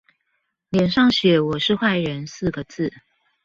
[0.71, 2.91] 臉上寫我是壞人四個字